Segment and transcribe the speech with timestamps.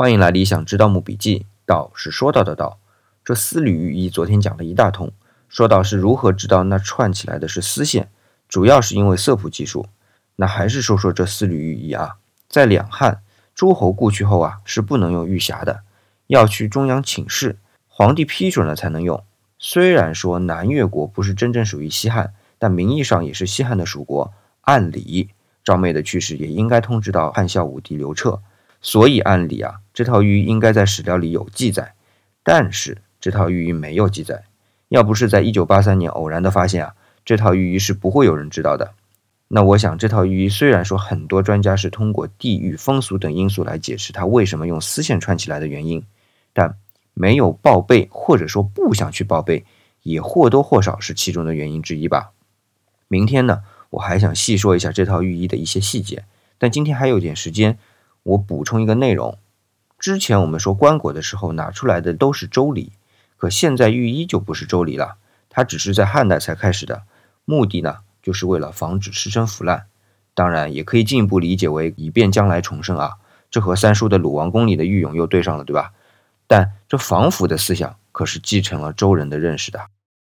[0.00, 2.78] 欢迎来理想之道墓笔记，道是说到的道。
[3.22, 5.12] 这丝缕寓意昨天讲了一大通，
[5.46, 8.08] 说到是如何知道那串起来的是丝线，
[8.48, 9.84] 主要是因为色谱技术。
[10.36, 12.16] 那还是说说这丝缕寓意啊，
[12.48, 13.20] 在两汉
[13.54, 15.82] 诸侯故去后啊，是不能用玉匣的，
[16.28, 19.22] 要去中央请示，皇帝批准了才能用。
[19.58, 24.32] 虽然说南越国不是真正属于西汉，但名义上也是西汉的属国，
[24.62, 25.28] 按理
[25.62, 28.40] 赵昧的去世也应该通知到汉孝武帝刘彻。
[28.80, 31.94] 所以按理啊，这套玉衣应该在史料里有记载，
[32.42, 34.44] 但是这套玉衣没有记载。
[34.88, 38.94] 要不是在一九八三年偶然的发现啊，这套玉衣是不会有人知道的。
[39.48, 46.02] 那我想，这套玉衣虽然说很多专家是通过地域风俗等因素来解释它为什么用丝线串起来的原因，
[46.52, 46.76] 但
[47.14, 49.64] 没有报备或者说不想去报备，
[50.02, 52.30] 也或多或少是其中的原因之一吧。
[53.08, 53.60] 明天呢，
[53.90, 56.24] 我还想细说一下这套玉衣的一些细节，
[56.56, 57.78] 但今天还有点时间。
[58.22, 59.38] 我补充一个内容，
[59.98, 62.92] 之前我们说棺椁的时候拿出来的都是周礼，
[63.36, 65.16] 可现在御医就不是周礼了，
[65.48, 67.02] 它只是在汉代才开始的，
[67.44, 69.86] 目的呢就是为了防止尸身腐烂，
[70.34, 73.14] 当然也可以进一步理解为以便将来重生啊，
[73.50, 75.92] 这和三叔的鲁王宫里的玉俑又对上了，对吧？
[76.46, 79.86] 但这防腐的思想可是继承了周人的认识的。